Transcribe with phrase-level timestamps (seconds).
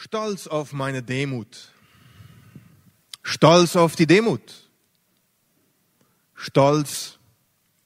[0.00, 1.72] Stolz auf meine Demut.
[3.24, 4.70] Stolz auf die Demut.
[6.36, 7.18] Stolz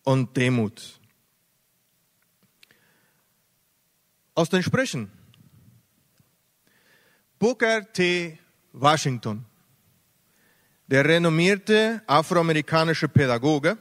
[0.05, 1.01] und Demut.
[4.35, 5.11] Aus den Sprüchen.
[7.39, 8.39] Booker T.
[8.75, 9.47] Washington,
[10.89, 13.79] der renommierte afroamerikanische Pädagoge,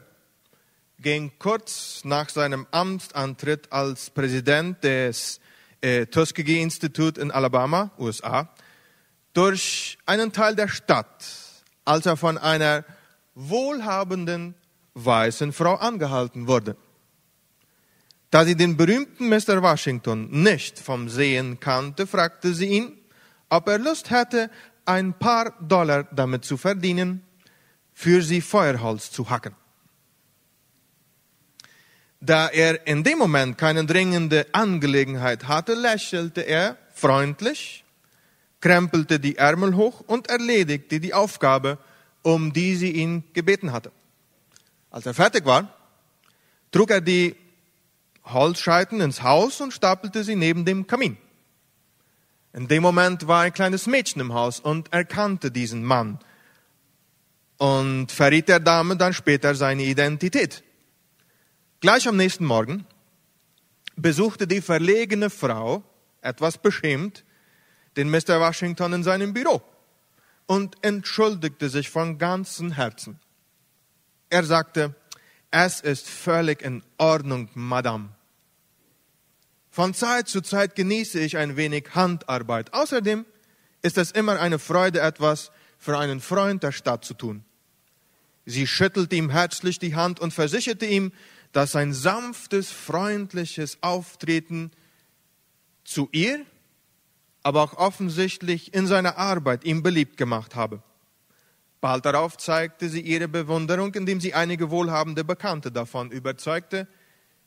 [1.00, 5.42] ging kurz nach seinem Amtsantritt als Präsident des
[5.82, 8.50] äh, Tuskegee Institute in Alabama, USA,
[9.34, 11.26] durch einen Teil der Stadt,
[11.86, 12.86] als er von einer
[13.36, 14.56] wohlhabenden
[14.94, 16.76] weißen Frau angehalten wurde.
[18.30, 19.62] Da sie den berühmten Mr.
[19.62, 22.98] Washington nicht vom Sehen kannte, fragte sie ihn,
[23.50, 24.50] ob er Lust hätte,
[24.86, 27.24] ein paar Dollar damit zu verdienen,
[27.94, 29.56] für sie Feuerholz zu hacken.
[32.22, 37.84] Da er in dem Moment keine dringende Angelegenheit hatte, lächelte er freundlich,
[38.60, 41.80] krempelte die Ärmel hoch und erledigte die Aufgabe,
[42.22, 43.92] um die sie ihn gebeten hatte.
[44.92, 45.74] Als er fertig war,
[46.72, 47.36] trug er die
[48.24, 51.18] Holzscheiten ins Haus und stapelte sie neben dem Kamin.
[52.54, 56.20] In dem Moment war ein kleines Mädchen im Haus und erkannte diesen Mann
[57.58, 60.64] und verriet der Dame dann später seine Identität.
[61.82, 62.86] Gleich am nächsten Morgen
[63.96, 65.84] besuchte die verlegene Frau,
[66.22, 67.26] etwas beschämt,
[67.98, 68.40] den Mr.
[68.40, 69.64] Washington in seinem Büro
[70.46, 73.20] und entschuldigte sich von ganzem Herzen.
[74.30, 74.94] Er sagte,
[75.50, 78.10] es ist völlig in Ordnung, Madame.
[79.72, 82.76] Von Zeit zu Zeit genieße ich ein wenig Handarbeit.
[82.76, 83.26] Außerdem
[83.82, 87.44] ist es immer eine Freude, etwas für einen Freund der Stadt zu tun.
[88.46, 91.12] Sie schüttelte ihm herzlich die Hand und versicherte ihm,
[91.52, 94.72] dass sein sanftes, freundliches Auftreten
[95.84, 96.46] zu ihr,
[97.44, 100.82] aber auch offensichtlich in seiner Arbeit ihm beliebt gemacht habe.
[101.82, 106.88] Bald darauf zeigte sie ihre Bewunderung, indem sie einige wohlhabende Bekannte davon überzeugte,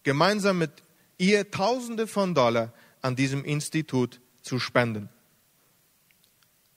[0.03, 0.83] gemeinsam mit
[1.19, 5.09] ihr Tausende von Dollar an diesem Institut zu spenden.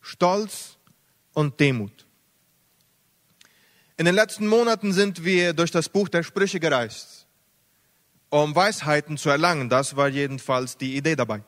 [0.02, 0.78] Stolz
[1.34, 2.07] und Demut.
[3.98, 7.28] In den letzten Monaten sind wir durch das Buch der Sprüche gereist
[8.30, 9.70] um Weisheiten zu erlangen.
[9.70, 11.44] Das war jedenfalls die Idee dabei.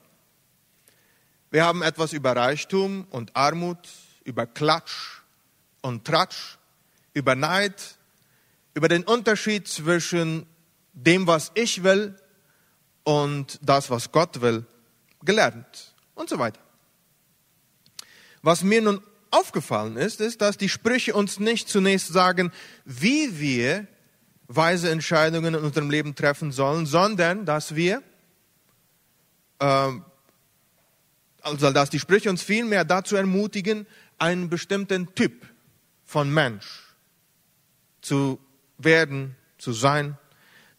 [1.52, 3.90] Wir haben etwas über Reichtum und Armut,
[4.24, 5.22] über Klatsch
[5.82, 6.58] und Tratsch,
[7.14, 7.98] über Neid,
[8.74, 10.46] über den Unterschied zwischen
[10.94, 12.16] dem, was ich will
[13.04, 14.66] und das, was Gott will,
[15.24, 16.62] gelernt und so weiter.
[18.42, 22.52] Was mir nun aufgefallen ist, ist, dass die Sprüche uns nicht zunächst sagen,
[22.86, 23.88] wie wir
[24.48, 28.02] weise Entscheidungen in unserem Leben treffen sollen, sondern dass wir,
[29.60, 29.92] äh,
[31.42, 33.86] also dass die Sprüche uns vielmehr dazu ermutigen,
[34.18, 35.46] einen bestimmten Typ
[36.04, 36.96] von Mensch
[38.02, 38.40] zu
[38.78, 40.18] werden, zu sein,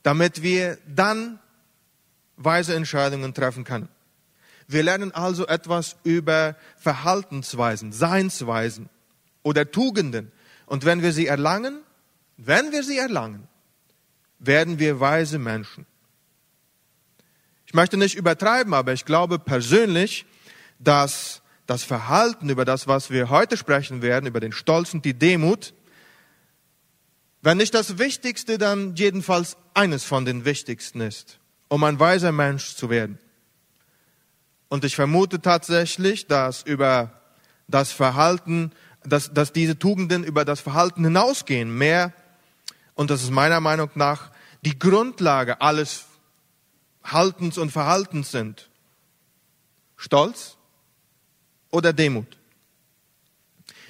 [0.03, 1.39] damit wir dann
[2.37, 3.89] weise Entscheidungen treffen können.
[4.71, 8.89] Wir lernen also etwas über Verhaltensweisen, Seinsweisen
[9.43, 10.31] oder Tugenden.
[10.67, 11.81] Und wenn wir sie erlangen,
[12.37, 13.49] wenn wir sie erlangen,
[14.39, 15.87] werden wir weise Menschen.
[17.67, 20.25] Ich möchte nicht übertreiben, aber ich glaube persönlich,
[20.79, 25.15] dass das Verhalten über das, was wir heute sprechen werden, über den Stolz und die
[25.15, 25.75] Demut,
[27.43, 32.77] wenn nicht das Wichtigste, dann jedenfalls eines von den wichtigsten ist, um ein weiser Mensch
[32.77, 33.19] zu werden.
[34.71, 37.11] Und ich vermute tatsächlich, dass über
[37.67, 38.71] das Verhalten,
[39.05, 42.15] dass, dass diese Tugenden über das Verhalten hinausgehen, mehr
[42.95, 44.31] und das ist meiner Meinung nach
[44.65, 46.07] die Grundlage alles
[47.03, 48.71] Haltens und Verhaltens sind.
[49.97, 50.57] Stolz
[51.71, 52.40] oder Demut?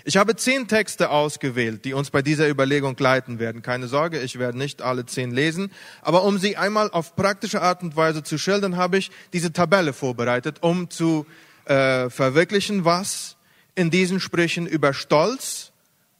[0.04, 3.62] Ich habe zehn Texte ausgewählt, die uns bei dieser Überlegung leiten werden.
[3.62, 5.70] Keine Sorge, ich werde nicht alle zehn lesen.
[6.00, 9.92] Aber um sie einmal auf praktische Art und Weise zu schildern, habe ich diese Tabelle
[9.92, 11.26] vorbereitet, um zu
[11.66, 13.36] äh, verwirklichen, was
[13.74, 15.72] in diesen Sprüchen über Stolz,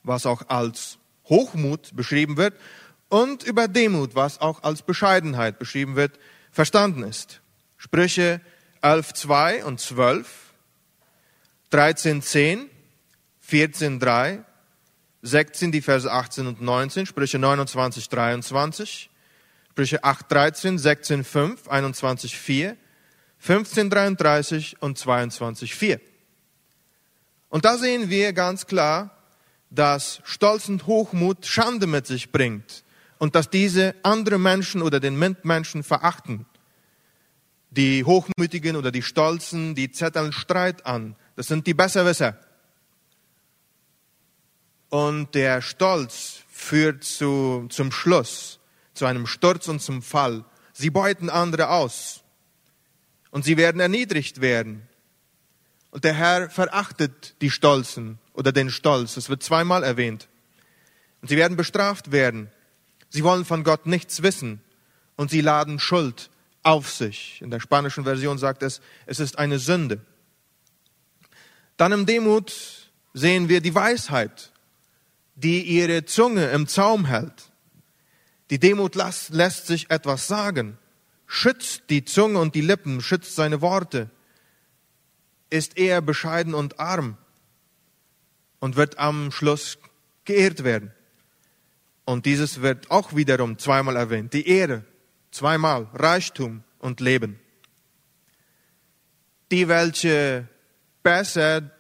[0.03, 2.55] was auch als Hochmut beschrieben wird,
[3.09, 6.19] und über Demut, was auch als Bescheidenheit beschrieben wird,
[6.53, 7.41] verstanden ist.
[7.77, 8.41] Sprüche
[8.83, 10.29] 11.2 und 12,
[11.73, 12.67] 13.10,
[13.51, 14.45] 14.3,
[15.23, 19.11] 16, die Verse 18 und 19, Sprüche 29, 23,
[19.71, 22.77] Sprüche 8, 13, 16, 5, 21, 4,
[23.39, 26.01] 15, 33 und 22, 4.
[27.49, 29.17] Und da sehen wir ganz klar,
[29.71, 32.85] dass Stolz und Hochmut Schande mit sich bringt
[33.19, 36.47] und dass diese andere Menschen oder den Mitmenschen verachten.
[37.71, 41.17] Die Hochmütigen oder die Stolzen, die zetteln Streit an.
[41.37, 42.39] Das sind die Besserwisser.
[44.91, 48.61] Und der Stolz führt zu, zum Schluss,
[48.93, 50.45] zu einem Sturz und zum Fall.
[50.73, 52.23] Sie beuten andere aus
[53.31, 54.89] und sie werden erniedrigt werden.
[55.91, 59.17] Und der Herr verachtet die Stolzen oder den Stolz.
[59.17, 60.29] Es wird zweimal erwähnt.
[61.21, 62.51] Und sie werden bestraft werden.
[63.09, 64.61] Sie wollen von Gott nichts wissen
[65.17, 66.31] und sie laden Schuld
[66.63, 67.41] auf sich.
[67.43, 70.01] In der spanischen Version sagt es, es ist eine Sünde.
[71.77, 74.50] Dann im Demut sehen wir die Weisheit,
[75.43, 77.51] die ihre Zunge im Zaum hält.
[78.51, 80.77] Die Demut lässt, lässt sich etwas sagen,
[81.27, 84.11] schützt die Zunge und die Lippen, schützt seine Worte,
[85.49, 87.17] ist eher bescheiden und arm
[88.59, 89.79] und wird am Schluss
[90.25, 90.93] geehrt werden.
[92.05, 94.33] Und dieses wird auch wiederum zweimal erwähnt.
[94.33, 94.85] Die Ehre,
[95.31, 97.39] zweimal, Reichtum und Leben.
[99.53, 100.49] Die, welche
[101.03, 101.71] besser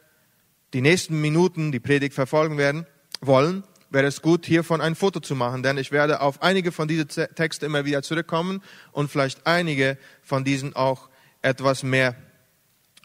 [0.73, 2.87] die nächsten Minuten die Predigt verfolgen werden,
[3.20, 6.88] wollen, wäre es gut, hiervon ein Foto zu machen, denn ich werde auf einige von
[6.88, 8.62] diesen Texten immer wieder zurückkommen
[8.93, 11.08] und vielleicht einige von diesen auch
[11.43, 12.14] etwas mehr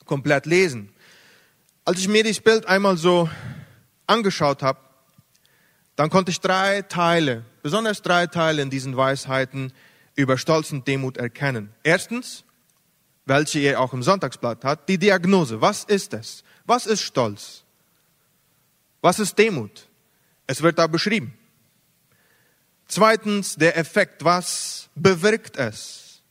[0.06, 0.90] komplett lesen.
[1.84, 3.30] Als ich mir dieses Bild einmal so
[4.08, 4.80] angeschaut habe,
[5.96, 9.74] dann konnte ich drei Teile, besonders drei Teile in diesen Weisheiten
[10.16, 11.74] über Stolz und Demut erkennen.
[11.84, 12.44] Erstens,
[13.26, 15.62] welche ihr auch im Sonntagsblatt hat, die Diagnose.
[15.62, 16.44] Was ist es?
[16.66, 17.64] Was ist Stolz?
[19.02, 19.88] Was ist Demut?
[20.48, 21.34] Es wird da beschrieben.
[22.88, 24.24] Zweitens, der Effekt.
[24.24, 26.22] Was bewirkt es?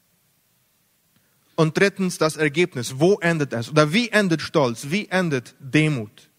[1.56, 2.98] Und drittens, das Ergebnis.
[2.98, 3.70] Wo endet es?
[3.70, 4.86] Oder wie endet Stolz?
[4.90, 6.30] Wie endet Demut?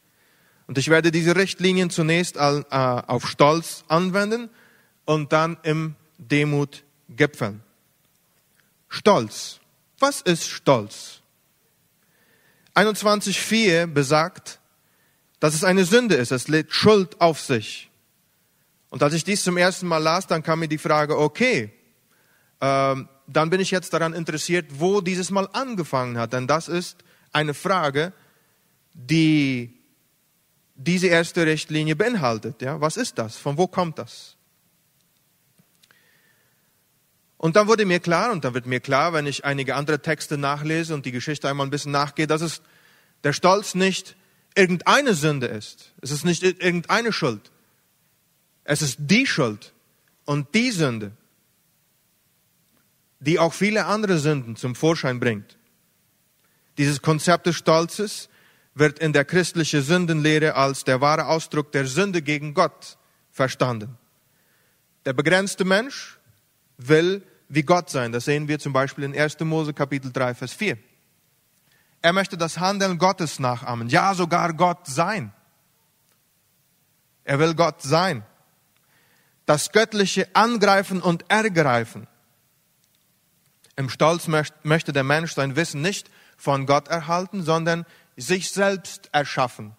[0.67, 4.49] Und ich werde diese Richtlinien zunächst äh, auf Stolz anwenden
[5.05, 7.61] und dann im Demut gipfeln.
[8.89, 9.59] Stolz.
[9.99, 11.21] Was ist Stolz?
[12.75, 14.59] 21.4 besagt,
[15.45, 16.31] dass es eine Sünde ist.
[16.31, 17.91] Es lädt Schuld auf sich.
[18.89, 21.71] Und als ich dies zum ersten Mal las, dann kam mir die Frage, okay,
[22.61, 26.33] ähm, dann bin ich jetzt daran interessiert, wo dieses Mal angefangen hat.
[26.33, 26.97] Denn das ist
[27.31, 28.11] eine Frage,
[28.95, 29.77] die
[30.73, 32.63] diese erste Richtlinie beinhaltet.
[32.63, 32.81] Ja?
[32.81, 33.37] Was ist das?
[33.37, 34.37] Von wo kommt das?
[37.37, 40.39] Und dann wurde mir klar, und dann wird mir klar, wenn ich einige andere Texte
[40.39, 42.63] nachlese und die Geschichte einmal ein bisschen nachgehe, dass es
[43.23, 44.15] der Stolz nicht
[44.55, 45.93] irgendeine Sünde ist.
[46.01, 47.51] Es ist nicht irgendeine Schuld.
[48.63, 49.73] Es ist die Schuld
[50.25, 51.11] und die Sünde,
[53.19, 55.57] die auch viele andere Sünden zum Vorschein bringt.
[56.77, 58.29] Dieses Konzept des Stolzes
[58.73, 62.97] wird in der christlichen Sündenlehre als der wahre Ausdruck der Sünde gegen Gott
[63.31, 63.97] verstanden.
[65.05, 66.17] Der begrenzte Mensch
[66.77, 68.11] will wie Gott sein.
[68.11, 69.39] Das sehen wir zum Beispiel in 1.
[69.41, 70.77] Mose Kapitel 3, Vers 4.
[72.05, 75.33] Er möchte das Handeln Gottes nachahmen, ja sogar Gott sein.
[77.23, 78.23] Er will Gott sein.
[79.47, 82.05] Das Göttliche angreifen und ergreifen.
[83.75, 84.27] Im Stolz
[84.61, 89.75] möchte der Mensch sein Wissen nicht von Gott erhalten, sondern sich selbst erschaffen.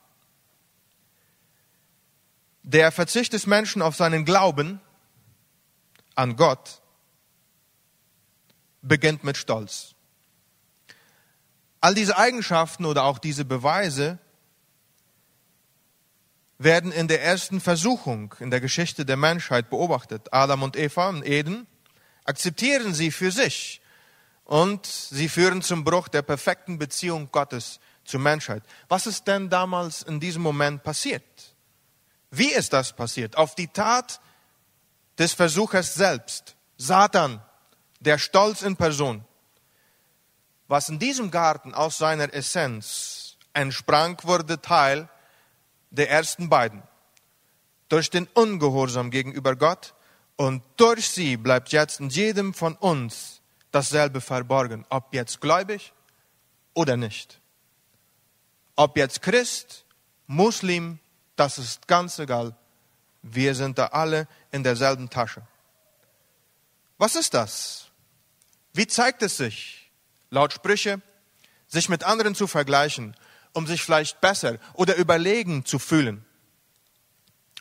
[2.64, 4.80] Der Verzicht des Menschen auf seinen Glauben
[6.16, 6.82] an Gott
[8.82, 9.95] beginnt mit Stolz.
[11.86, 14.18] All diese Eigenschaften oder auch diese Beweise
[16.58, 20.32] werden in der ersten Versuchung in der Geschichte der Menschheit beobachtet.
[20.32, 21.68] Adam und Eva in Eden
[22.24, 23.80] akzeptieren sie für sich
[24.42, 28.64] und sie führen zum Bruch der perfekten Beziehung Gottes zur Menschheit.
[28.88, 31.22] Was ist denn damals in diesem Moment passiert?
[32.32, 33.36] Wie ist das passiert?
[33.36, 34.20] Auf die Tat
[35.20, 36.56] des Versuchers selbst.
[36.78, 37.40] Satan,
[38.00, 39.24] der Stolz in Person
[40.68, 45.08] was in diesem Garten aus seiner Essenz entsprang, wurde Teil
[45.90, 46.82] der ersten beiden.
[47.88, 49.94] Durch den Ungehorsam gegenüber Gott
[50.36, 55.92] und durch sie bleibt jetzt in jedem von uns dasselbe verborgen, ob jetzt gläubig
[56.74, 57.40] oder nicht.
[58.74, 59.84] Ob jetzt Christ,
[60.26, 60.98] Muslim,
[61.36, 62.54] das ist ganz egal.
[63.22, 65.42] Wir sind da alle in derselben Tasche.
[66.98, 67.88] Was ist das?
[68.72, 69.85] Wie zeigt es sich?
[70.30, 71.00] Laut Sprüche,
[71.66, 73.16] sich mit anderen zu vergleichen,
[73.52, 76.24] um sich vielleicht besser oder überlegen zu fühlen.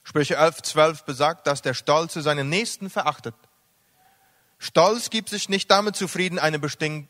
[0.03, 3.35] Sprüche 11, 12 besagt, dass der Stolze seinen Nächsten verachtet.
[4.59, 6.59] Stolz gibt sich nicht damit zufrieden, eine,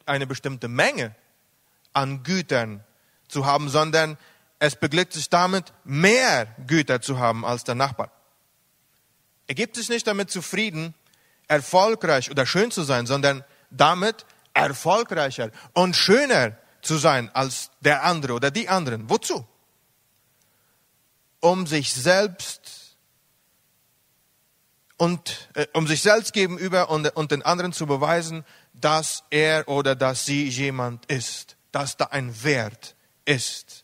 [0.06, 1.16] eine bestimmte Menge
[1.94, 2.84] an Gütern
[3.28, 4.18] zu haben, sondern
[4.60, 8.12] es beglückt sich damit, mehr Güter zu haben als der Nachbar.
[9.48, 10.94] Er gibt sich nicht damit zufrieden,
[11.48, 18.34] erfolgreich oder schön zu sein, sondern damit, erfolgreicher und schöner zu sein als der andere
[18.34, 19.10] oder die anderen.
[19.10, 19.46] Wozu?
[21.40, 22.96] Um sich selbst
[24.98, 29.96] und äh, um sich selbst gegenüber und, und den anderen zu beweisen, dass er oder
[29.96, 32.96] dass sie jemand ist, dass da ein Wert
[33.26, 33.84] ist,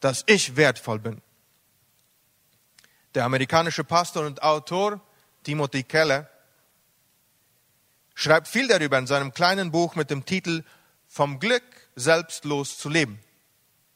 [0.00, 1.22] dass ich wertvoll bin.
[3.14, 5.00] Der amerikanische Pastor und Autor
[5.44, 6.28] Timothy Keller
[8.18, 10.64] schreibt viel darüber in seinem kleinen Buch mit dem Titel
[11.06, 11.62] Vom Glück
[11.94, 13.20] selbstlos zu leben,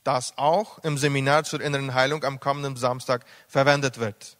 [0.05, 4.37] das auch im Seminar zur inneren Heilung am kommenden Samstag verwendet wird.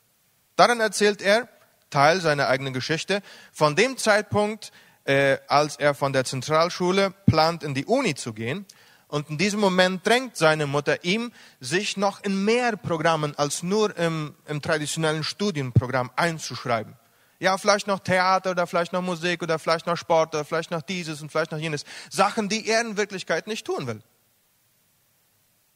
[0.55, 1.49] Darin erzählt er,
[1.91, 4.71] Teil seiner eigenen Geschichte, von dem Zeitpunkt,
[5.05, 8.65] äh, als er von der Zentralschule plant, in die Uni zu gehen.
[9.09, 13.97] Und in diesem Moment drängt seine Mutter ihm, sich noch in mehr Programmen als nur
[13.99, 16.95] im, im traditionellen Studienprogramm einzuschreiben.
[17.43, 20.81] Ja, vielleicht noch Theater oder vielleicht noch Musik oder vielleicht noch Sport oder vielleicht noch
[20.81, 21.85] dieses und vielleicht noch jenes.
[22.09, 24.01] Sachen, die er in Wirklichkeit nicht tun will.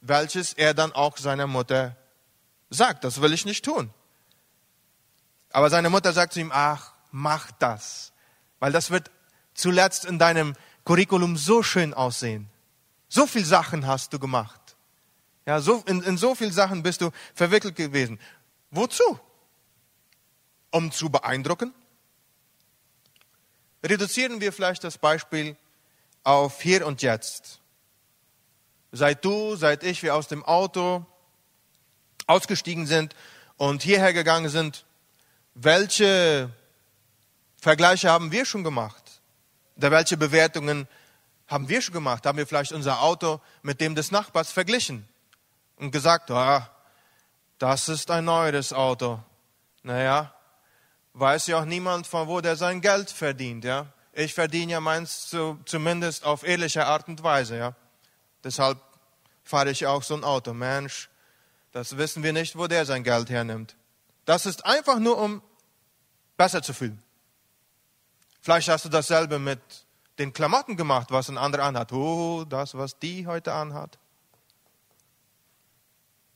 [0.01, 1.97] Welches er dann auch seiner Mutter
[2.71, 3.91] sagt, das will ich nicht tun.
[5.51, 8.13] Aber seine Mutter sagt zu ihm, ach, mach das,
[8.61, 9.11] weil das wird
[9.53, 10.55] zuletzt in deinem
[10.85, 12.49] Curriculum so schön aussehen.
[13.09, 14.77] So viele Sachen hast du gemacht.
[15.47, 18.21] Ja, so, in, in so vielen Sachen bist du verwickelt gewesen.
[18.71, 19.19] Wozu?
[20.77, 21.73] Um zu beeindrucken?
[23.83, 25.57] Reduzieren wir vielleicht das Beispiel
[26.23, 27.61] auf hier und jetzt.
[28.93, 31.07] Seit du, seit ich, wir aus dem Auto
[32.27, 33.17] ausgestiegen sind
[33.57, 34.85] und hierher gegangen sind,
[35.55, 36.51] welche
[37.59, 39.23] Vergleiche haben wir schon gemacht?
[39.77, 40.89] Oder welche Bewertungen
[41.47, 42.27] haben wir schon gemacht?
[42.27, 45.09] Haben wir vielleicht unser Auto mit dem des Nachbars verglichen
[45.77, 46.71] und gesagt, ah,
[47.59, 49.21] das ist ein neues Auto.
[49.83, 50.36] Naja,
[51.19, 53.65] weiß ja auch niemand, von wo der sein Geld verdient.
[53.65, 53.87] Ja?
[54.13, 57.57] Ich verdiene ja meins zu, zumindest auf ehrliche Art und Weise.
[57.57, 57.75] Ja?
[58.45, 58.79] Deshalb
[59.43, 60.53] fahre ich auch so ein Auto.
[60.53, 61.09] Mensch,
[61.73, 63.77] das wissen wir nicht, wo der sein Geld hernimmt.
[64.25, 65.43] Das ist einfach nur, um
[66.37, 67.03] besser zu fühlen.
[68.43, 69.61] Vielleicht hast du dasselbe mit
[70.19, 71.93] den Klamotten gemacht, was ein anderer anhat.
[71.93, 73.99] Oh, das, was die heute anhat.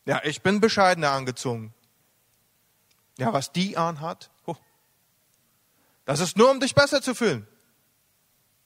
[0.06, 1.74] Ja, ich bin bescheidener angezogen.
[3.18, 4.30] Ja, was die anhat.
[6.10, 7.46] Das ist nur, um dich besser zu fühlen.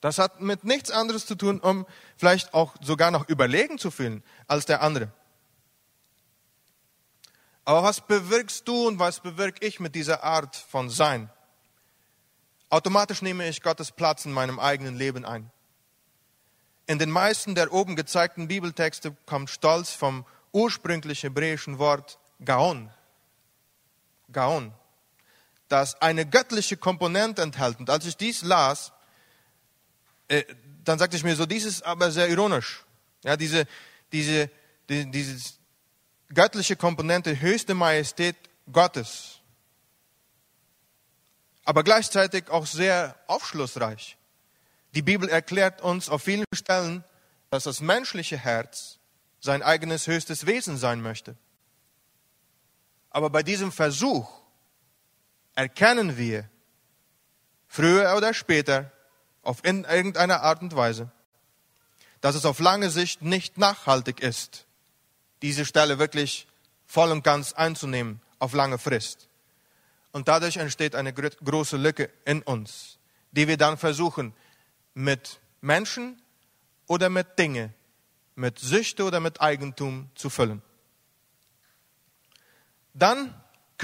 [0.00, 1.84] Das hat mit nichts anderes zu tun, um
[2.16, 5.12] vielleicht auch sogar noch überlegen zu fühlen als der andere.
[7.66, 11.28] Aber was bewirkst du und was bewirke ich mit dieser Art von Sein?
[12.70, 15.50] Automatisch nehme ich Gottes Platz in meinem eigenen Leben ein.
[16.86, 22.90] In den meisten der oben gezeigten Bibeltexte kommt Stolz vom ursprünglich hebräischen Wort Gaon.
[24.32, 24.72] Gaon
[25.74, 27.80] das eine göttliche Komponente enthält.
[27.80, 28.92] Und als ich dies las,
[30.28, 30.44] äh,
[30.84, 32.84] dann sagte ich mir so, dies ist aber sehr ironisch.
[33.24, 33.66] Ja, diese,
[34.12, 34.50] diese,
[34.88, 35.54] die, diese
[36.32, 38.36] göttliche Komponente, höchste Majestät
[38.70, 39.40] Gottes.
[41.64, 44.16] Aber gleichzeitig auch sehr aufschlussreich.
[44.94, 47.02] Die Bibel erklärt uns auf vielen Stellen,
[47.50, 49.00] dass das menschliche Herz
[49.40, 51.34] sein eigenes höchstes Wesen sein möchte.
[53.10, 54.43] Aber bei diesem Versuch,
[55.54, 56.48] erkennen wir
[57.68, 58.92] früher oder später
[59.42, 61.10] auf irgendeine Art und Weise,
[62.20, 64.66] dass es auf lange Sicht nicht nachhaltig ist,
[65.42, 66.46] diese Stelle wirklich
[66.86, 69.28] voll und ganz einzunehmen auf lange Frist.
[70.12, 72.98] Und dadurch entsteht eine große Lücke in uns,
[73.32, 74.32] die wir dann versuchen,
[74.94, 76.22] mit Menschen
[76.86, 77.74] oder mit Dinge,
[78.36, 80.62] mit Süchte oder mit Eigentum zu füllen.
[82.94, 83.34] Dann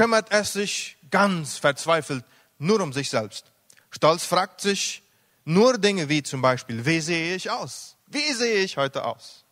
[0.01, 2.25] kümmert es sich ganz verzweifelt
[2.59, 3.53] nur um sich selbst.
[3.91, 5.03] Stolz fragt sich
[5.45, 7.97] nur Dinge wie zum Beispiel, wie sehe ich aus?
[8.07, 9.45] Wie sehe ich heute aus?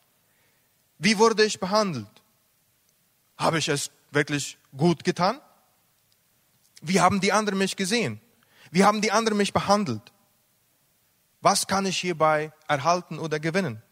[0.97, 2.09] Wie wurde ich behandelt?
[3.37, 5.39] Habe ich es wirklich gut getan?
[6.81, 8.19] Wie haben die anderen mich gesehen?
[8.71, 10.13] Wie haben die anderen mich behandelt?
[11.43, 13.83] Was kann ich hierbei erhalten oder gewinnen?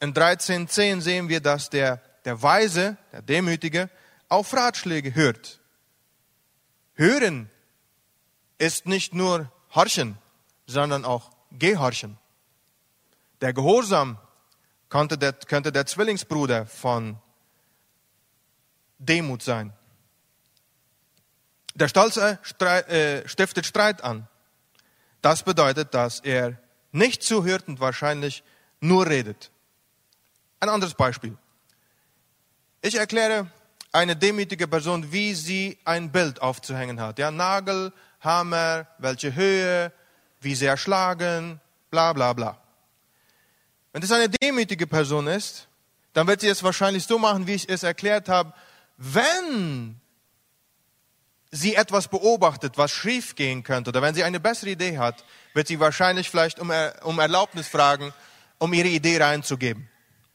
[0.00, 3.88] In 13.10 sehen wir, dass der, der Weise, der Demütige,
[4.28, 5.60] auf Ratschläge hört.
[6.94, 7.50] Hören
[8.58, 10.18] ist nicht nur horchen,
[10.66, 12.18] sondern auch gehorchen.
[13.40, 14.18] Der Gehorsam
[14.88, 17.18] könnte der, könnte der Zwillingsbruder von
[18.98, 19.72] Demut sein.
[21.74, 24.26] Der Stolze äh, stiftet Streit an.
[25.22, 26.58] Das bedeutet, dass er
[26.90, 28.42] nicht zuhört und wahrscheinlich
[28.80, 29.52] nur redet.
[30.58, 31.36] Ein anderes Beispiel.
[32.82, 33.50] Ich erkläre
[33.92, 37.18] eine demütige Person, wie sie ein Bild aufzuhängen hat.
[37.18, 39.92] Ja, Nagel, Hammer, welche Höhe,
[40.40, 42.60] wie sehr schlagen, bla bla bla.
[43.92, 45.68] Wenn es eine demütige Person ist,
[46.12, 48.52] dann wird sie es wahrscheinlich so machen, wie ich es erklärt habe.
[48.96, 50.00] Wenn
[51.50, 55.68] sie etwas beobachtet, was schief gehen könnte, oder wenn sie eine bessere Idee hat, wird
[55.68, 56.70] sie wahrscheinlich vielleicht um,
[57.02, 58.12] um Erlaubnis fragen,
[58.58, 59.88] um ihre Idee reinzugeben.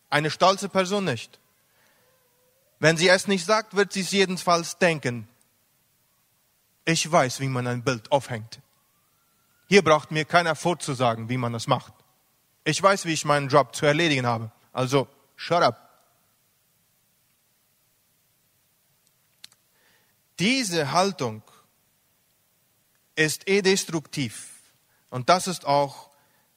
[0.09, 1.39] Eine stolze Person nicht.
[2.83, 5.25] Wenn sie es nicht sagt, wird sie es jedenfalls denken.
[6.83, 8.59] Ich weiß, wie man ein Bild aufhängt.
[9.69, 11.93] Hier braucht mir keiner vorzusagen, wie man das macht.
[12.65, 14.51] Ich weiß, wie ich meinen Job zu erledigen habe.
[14.73, 15.97] Also, shut up.
[20.37, 21.41] Diese Haltung
[23.15, 24.59] ist eh destruktiv.
[25.09, 26.09] Und das ist auch,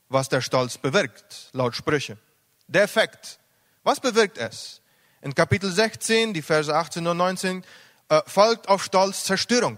[0.08, 2.18] was der Stolz bewirkt, laut Sprüche.
[2.66, 3.38] Der Effekt.
[3.84, 4.82] Was bewirkt es?
[5.26, 7.64] In Kapitel 16, die Verse 18 und 19,
[8.10, 9.76] äh, folgt auf Stolz Zerstörung.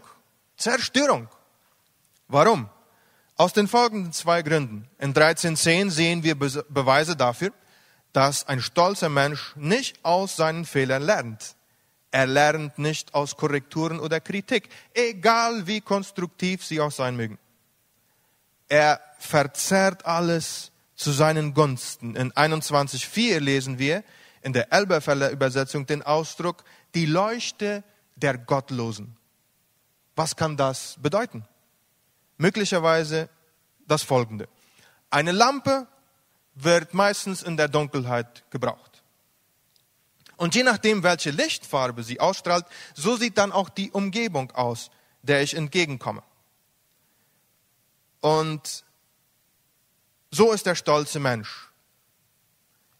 [0.58, 1.26] Zerstörung.
[2.26, 2.68] Warum?
[3.38, 4.86] Aus den folgenden zwei Gründen.
[4.98, 7.54] In 13.10 sehen wir Be Beweise dafür,
[8.12, 11.56] dass ein stolzer Mensch nicht aus seinen Fehlern lernt.
[12.10, 17.38] Er lernt nicht aus Korrekturen oder Kritik, egal wie konstruktiv sie auch sein mögen.
[18.68, 22.16] Er verzerrt alles zu seinen Gunsten.
[22.16, 24.04] In 21.4 lesen wir
[24.48, 26.64] in der Elberfeller Übersetzung den Ausdruck,
[26.94, 27.84] die Leuchte
[28.16, 29.14] der Gottlosen.
[30.16, 31.46] Was kann das bedeuten?
[32.38, 33.28] Möglicherweise
[33.86, 34.48] das Folgende.
[35.10, 35.86] Eine Lampe
[36.54, 39.02] wird meistens in der Dunkelheit gebraucht.
[40.38, 42.64] Und je nachdem, welche Lichtfarbe sie ausstrahlt,
[42.94, 44.90] so sieht dann auch die Umgebung aus,
[45.20, 46.22] der ich entgegenkomme.
[48.22, 48.82] Und
[50.30, 51.67] so ist der stolze Mensch.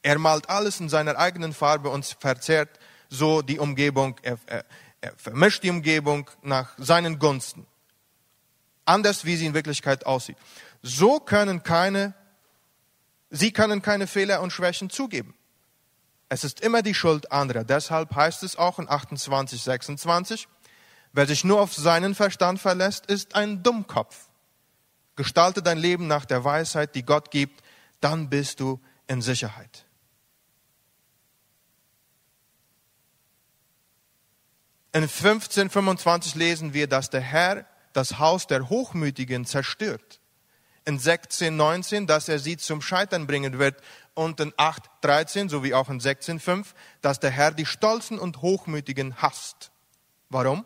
[0.03, 2.79] Er malt alles in seiner eigenen Farbe und verzerrt
[3.09, 4.65] so die Umgebung, er, er,
[5.01, 7.67] er vermischt die Umgebung nach seinen Gunsten.
[8.85, 10.37] Anders, wie sie in Wirklichkeit aussieht.
[10.83, 12.15] So können keine,
[13.31, 15.35] sie können keine Fehler und Schwächen zugeben.
[16.29, 17.65] Es ist immer die Schuld anderer.
[17.65, 20.49] Deshalb heißt es auch in 28, 26,
[21.13, 24.29] wer sich nur auf seinen Verstand verlässt, ist ein Dummkopf.
[25.17, 27.63] Gestalte dein Leben nach der Weisheit, die Gott gibt,
[28.01, 29.88] dann bist du in Sicherheit.
[34.93, 40.21] In 1525 lesen wir, dass der Herr das Haus der Hochmütigen zerstört.
[40.85, 43.83] In 1619, dass er sie zum Scheitern bringen wird.
[44.15, 46.69] Und in 813, sowie auch in 16,5,
[47.03, 49.71] dass der Herr die Stolzen und Hochmütigen hasst.
[50.31, 50.65] Warum?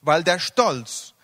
[0.00, 1.14] Weil der Stolz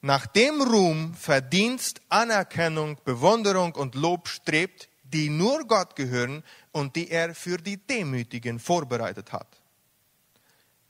[0.00, 7.10] nach dem Ruhm, Verdienst, Anerkennung, Bewunderung und Lob strebt, die nur Gott gehören und die
[7.10, 9.61] er für die Demütigen vorbereitet hat.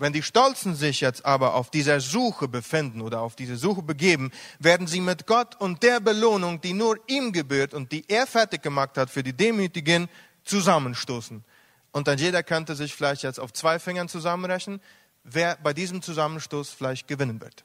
[0.03, 4.33] Wenn die Stolzen sich jetzt aber auf dieser Suche befinden oder auf diese Suche begeben,
[4.59, 8.63] werden sie mit Gott und der Belohnung, die nur ihm gebührt und die er fertig
[8.63, 10.09] gemacht hat für die Demütigen,
[10.43, 11.45] zusammenstoßen.
[11.93, 14.81] Und dann jeder könnte sich vielleicht jetzt auf zwei Fingern zusammenrechnen,
[15.23, 17.65] wer bei diesem Zusammenstoß vielleicht gewinnen wird.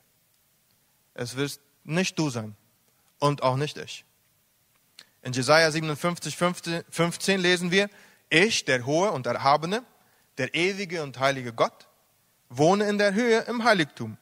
[1.15, 2.55] Es wird nicht du sein
[3.17, 4.05] und auch nicht ich.
[5.23, 7.89] In Jesaja 57, 15 lesen wir,
[8.29, 9.83] ich, der Hohe und Erhabene,
[10.37, 11.87] der ewige und heilige Gott,
[12.49, 14.17] wohne in der Höhe im Heiligtum.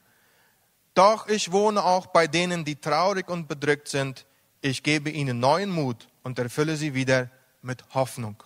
[0.94, 4.26] Doch ich wohne auch bei denen, die traurig und bedrückt sind.
[4.60, 7.30] Ich gebe ihnen neuen Mut und erfülle sie wieder
[7.62, 8.42] mit Hoffnung.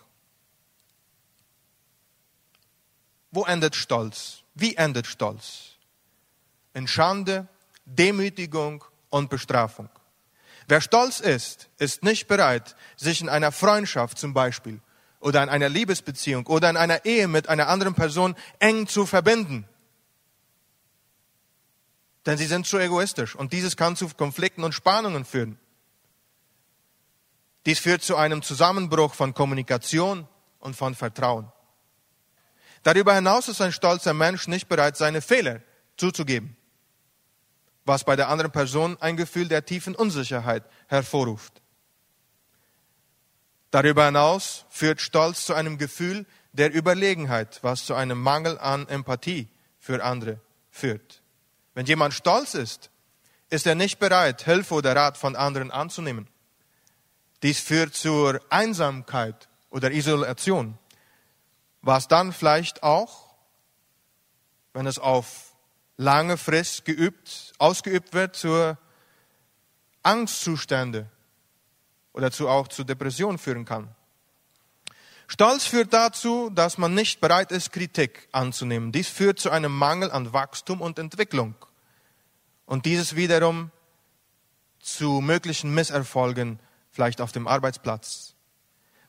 [3.31, 4.43] Wo endet Stolz?
[4.53, 5.77] Wie endet Stolz?
[6.73, 7.47] In Schande,
[7.85, 9.89] Demütigung und Bestrafung.
[10.67, 14.79] Wer stolz ist, ist nicht bereit, sich in einer Freundschaft zum Beispiel
[15.19, 19.67] oder in einer Liebesbeziehung oder in einer Ehe mit einer anderen Person eng zu verbinden.
[22.25, 25.59] Denn sie sind zu egoistisch und dieses kann zu Konflikten und Spannungen führen.
[27.65, 30.27] Dies führt zu einem Zusammenbruch von Kommunikation
[30.59, 31.51] und von Vertrauen.
[32.83, 35.61] Darüber hinaus ist ein stolzer Mensch nicht bereit, seine Fehler
[35.97, 36.57] zuzugeben,
[37.85, 41.61] was bei der anderen Person ein Gefühl der tiefen Unsicherheit hervorruft.
[43.69, 49.47] Darüber hinaus führt Stolz zu einem Gefühl der Überlegenheit, was zu einem Mangel an Empathie
[49.79, 51.20] für andere führt.
[51.81, 52.91] Wenn jemand stolz ist,
[53.49, 56.27] ist er nicht bereit, Hilfe oder Rat von anderen anzunehmen.
[57.41, 60.77] Dies führt zur Einsamkeit oder Isolation,
[61.81, 63.33] was dann vielleicht auch,
[64.73, 65.55] wenn es auf
[65.97, 68.77] lange Frist geübt, ausgeübt wird, zur
[70.03, 71.09] Angstzustände
[72.13, 73.89] oder zu, auch zu Depressionen führen kann.
[75.27, 78.91] Stolz führt dazu, dass man nicht bereit ist, Kritik anzunehmen.
[78.91, 81.55] Dies führt zu einem Mangel an Wachstum und Entwicklung.
[82.71, 83.69] Und dieses wiederum
[84.79, 86.57] zu möglichen Misserfolgen,
[86.89, 88.33] vielleicht auf dem Arbeitsplatz.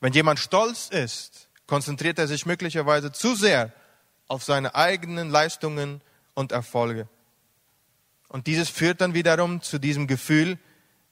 [0.01, 3.73] Wenn jemand stolz ist, konzentriert er sich möglicherweise zu sehr
[4.27, 6.01] auf seine eigenen Leistungen
[6.35, 7.09] und Erfolge.
[8.27, 10.59] Und dieses führt dann wiederum zu diesem Gefühl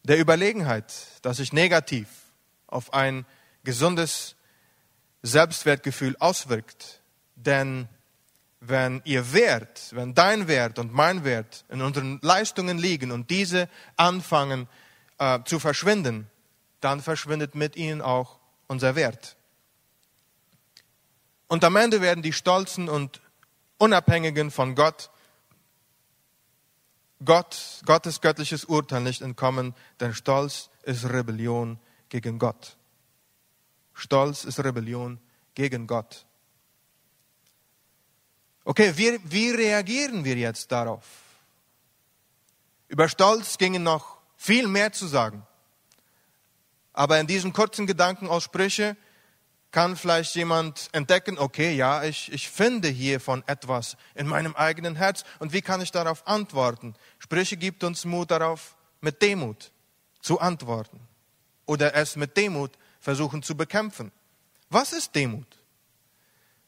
[0.03, 2.09] der Überlegenheit, das sich negativ
[2.67, 3.27] auf ein
[3.63, 4.35] gesundes
[5.23, 7.01] Selbstwertgefühl auswirkt.
[7.37, 7.89] Denn
[8.61, 13.69] wenn ihr Wert, wenn dein Wert und mein Wert in unseren Leistungen liegen und diese
[13.97, 14.69] anfangen
[15.19, 16.31] äh, zu verschwinden,
[16.81, 19.37] dann verschwindet mit ihnen auch unser Wert.
[21.49, 23.21] Und am Ende werden die Stolzen und
[23.79, 25.11] Unabhängigen von Gott
[27.25, 32.79] Gott, Gottes göttliches Urteil nicht entkommen, denn Stolz ist Rebellion gegen Gott.
[33.93, 35.21] Stolz ist Rebellion
[35.55, 36.25] gegen Gott.
[38.71, 41.05] Okay, wie, wie reagieren wir jetzt darauf?
[42.87, 45.45] Über Stolz ginge noch viel mehr zu sagen.
[46.93, 48.97] Aber in diesen kurzen Gedankenaussprüche
[49.73, 54.95] kann vielleicht jemand entdecken, okay, ja, ich, ich finde hier von etwas in meinem eigenen
[54.95, 55.25] Herz.
[55.41, 56.95] Und wie kann ich darauf antworten?
[57.19, 59.73] Sprüche gibt uns Mut darauf, mit Demut
[60.21, 61.01] zu antworten.
[61.67, 64.13] Oder es mit Demut versuchen zu bekämpfen.
[64.69, 65.60] Was ist Demut?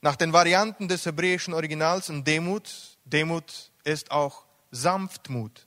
[0.02, 5.66] Nach den Varianten des hebräischen Originals in Demut, Demut ist auch Sanftmut.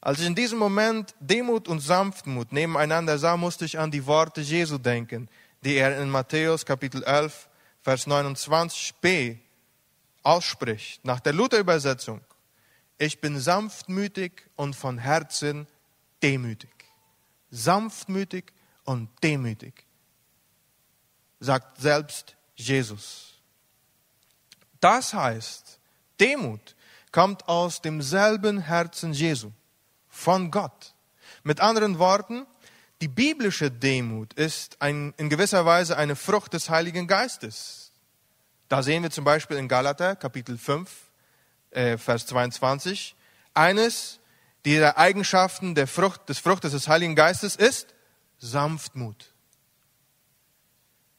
[0.00, 4.40] Als ich in diesem Moment Demut und Sanftmut nebeneinander sah, musste ich an die Worte
[4.40, 5.28] Jesu denken
[5.64, 7.48] die er in Matthäus Kapitel 11,
[7.82, 9.38] Vers 29b
[10.22, 12.20] ausspricht, nach der Luther-Übersetzung.
[12.98, 15.66] Ich bin sanftmütig und von Herzen
[16.22, 16.70] demütig.
[17.50, 18.52] Sanftmütig
[18.84, 19.86] und demütig,
[21.40, 23.34] sagt selbst Jesus.
[24.80, 25.78] Das heißt,
[26.20, 26.76] Demut
[27.12, 29.52] kommt aus demselben Herzen Jesu,
[30.08, 30.94] von Gott.
[31.42, 32.46] Mit anderen Worten,
[33.00, 37.92] die biblische Demut ist ein, in gewisser Weise eine Frucht des Heiligen Geistes.
[38.68, 40.90] Da sehen wir zum Beispiel in Galater Kapitel 5,
[41.70, 43.14] äh, Vers 22,
[43.54, 44.20] eines
[44.64, 47.94] dieser Eigenschaften der Frucht, des Fruchtes des Heiligen Geistes ist
[48.38, 49.32] Sanftmut.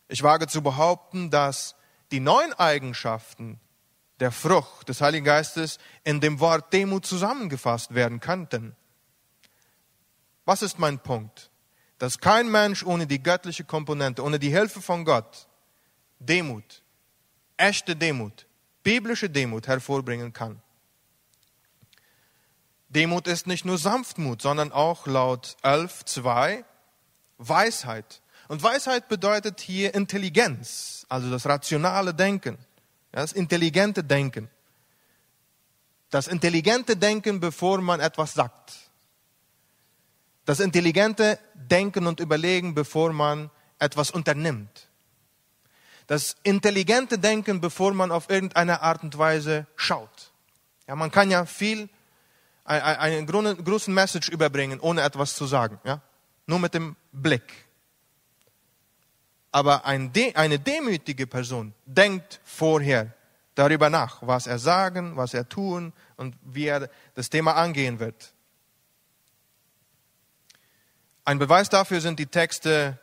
[0.10, 1.76] Ich wage zu behaupten, dass
[2.12, 3.62] die neun Eigenschaften
[4.20, 8.76] der Frucht des Heiligen Geistes in dem Wort Demut zusammengefasst werden könnten.
[10.44, 11.50] Was ist mein Punkt?
[12.00, 15.48] dass kein Mensch ohne die göttliche Komponente, ohne die Hilfe von Gott,
[16.18, 16.82] Demut,
[17.58, 18.48] echte Demut,
[18.84, 20.62] biblische Demut hervorbringen kann.
[22.88, 26.64] Demut ist nicht nur Sanftmut, sondern auch laut 11.2
[27.38, 28.22] Weisheit.
[28.50, 32.58] Und Weisheit bedeutet hier Intelligenz, also das rationale Denken,
[33.12, 34.50] das intelligente Denken.
[36.10, 38.90] Das intelligente Denken, bevor man etwas sagt.
[40.46, 44.88] Das intelligente Denken und Überlegen, bevor man etwas unternimmt.
[46.08, 50.32] Das intelligente Denken, bevor man auf irgendeine Art und Weise schaut.
[50.88, 51.88] Ja, man kann ja viel,
[52.66, 55.80] einen großen Message überbringen, ohne etwas zu sagen.
[55.84, 56.02] Ja?
[56.48, 57.69] Nur mit dem Blick.
[59.52, 63.14] Aber ein eine demütige Person denkt vorher
[63.56, 68.34] darüber nach, was er sagen, was er tun und wie er das Thema angehen wird.
[71.26, 72.98] Ein Beweis dafür sind die Texte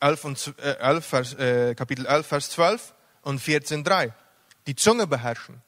[0.00, 4.12] 11 und, äh, 11, Vers, äh, Kapitel 11, Vers 12 und 14,3.
[4.66, 5.62] Die Zunge beherrschen.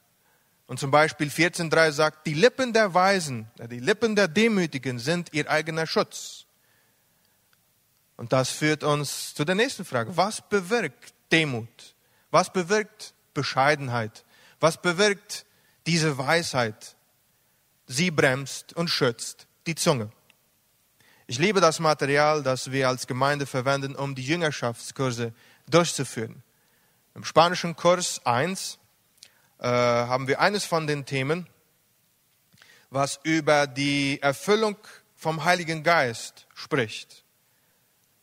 [0.67, 5.51] Und zum Beispiel 14,3 sagt, die Lippen der Weisen, die Lippen der Demütigen sind ihr
[5.51, 6.47] eigener Schutz.
[8.21, 10.15] Und das führt uns zu der nächsten Frage.
[10.15, 11.95] Was bewirkt Demut?
[12.31, 14.27] Was bewirkt Bescheidenheit?
[14.61, 15.47] Was bewirkt
[15.87, 16.97] diese Weisheit?
[17.87, 20.11] Sie bremst und schützt die Zunge.
[21.29, 25.33] Ich liebe das Material, das wir als Gemeinde verwenden, um die Jüngerschaftskurse
[25.67, 26.43] durchzuführen.
[27.15, 28.79] Im spanischen Kurs 1
[29.61, 31.47] äh, haben wir eines von den Themen,
[32.91, 34.77] was über die Erfüllung
[35.17, 37.25] vom Heiligen Geist spricht.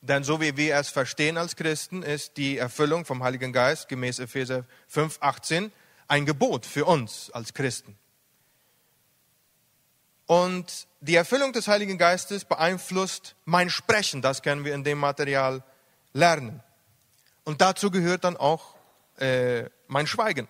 [0.08, 4.20] Denn so wie wir es verstehen als Christen, ist die Erfüllung vom Heiligen Geist gemäß
[4.20, 5.72] Epheser 5, 18
[6.08, 7.98] ein Gebot für uns als Christen.
[10.26, 14.22] Und die Erfüllung des Heiligen Geistes beeinflusst mein Sprechen.
[14.22, 15.62] Das können wir in dem Material
[16.14, 16.64] lernen.
[17.44, 18.76] Und dazu gehört dann auch
[19.20, 20.48] äh, mein Schweigen.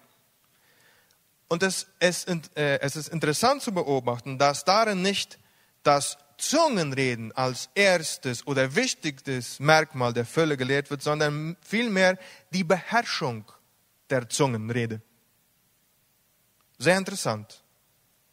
[1.48, 5.40] Und es, es, äh, es ist interessant zu beobachten, dass darin nicht
[5.82, 12.18] das Zungenreden als erstes oder wichtigstes Merkmal der Fülle gelehrt wird, sondern vielmehr
[12.52, 13.52] die Beherrschung
[14.10, 15.02] der Zungenrede.
[16.78, 17.64] Sehr interessant.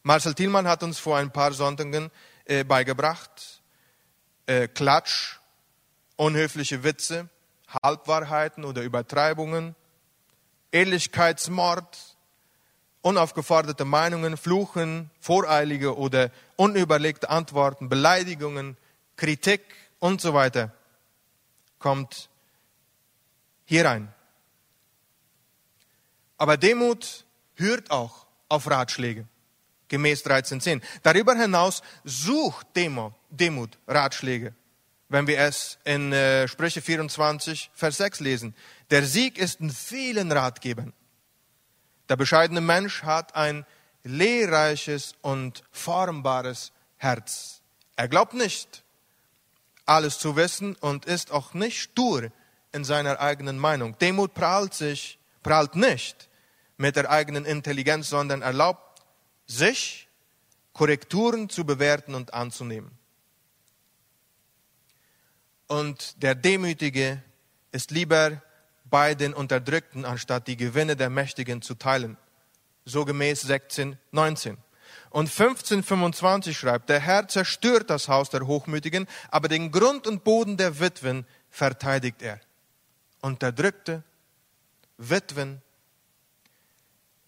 [0.02, 2.10] Marcel Thielmann hat uns vor ein paar Sonntagen
[2.44, 3.62] äh, beigebracht,
[4.46, 5.38] äh, Klatsch,
[6.16, 7.30] unhöfliche Witze,
[7.82, 9.74] Halbwahrheiten oder Übertreibungen,
[10.70, 12.13] Ehrlichkeitsmord,
[13.04, 18.78] unaufgeforderte Meinungen, Fluchen, voreilige oder unüberlegte Antworten, Beleidigungen,
[19.16, 19.60] Kritik
[19.98, 20.72] und so weiter
[21.78, 22.30] kommt
[23.66, 24.12] hier rein.
[26.38, 29.26] Aber Demut hört auch auf Ratschläge,
[29.88, 30.80] gemäß 13.10.
[31.02, 34.54] Darüber hinaus sucht Demut, Ratschläge,
[35.10, 38.54] wenn wir es in äh, Sprüche 24, Vers 6 lesen.
[38.88, 40.94] Der Sieg ist in vielen Ratgebern.
[42.08, 43.64] Der bescheidene Mensch hat ein
[44.02, 47.62] lehrreiches und formbares Herz.
[47.96, 48.84] Er glaubt nicht,
[49.86, 52.30] alles zu wissen und ist auch nicht stur
[52.72, 53.96] in seiner eigenen Meinung.
[53.98, 56.28] Demut prahlt sich, prahlt nicht
[56.76, 59.02] mit der eigenen Intelligenz, sondern erlaubt
[59.46, 60.08] sich,
[60.72, 62.98] Korrekturen zu bewerten und anzunehmen.
[65.68, 67.22] Und der Demütige
[67.70, 68.42] ist lieber
[68.84, 72.16] bei den Unterdrückten, anstatt die Gewinne der Mächtigen zu teilen.
[72.84, 74.58] So gemäß 16, 19.
[75.10, 80.56] Und 1525 schreibt, der Herr zerstört das Haus der Hochmütigen, aber den Grund und Boden
[80.56, 82.40] der Witwen verteidigt er.
[83.20, 84.02] Unterdrückte,
[84.98, 85.62] Witwen,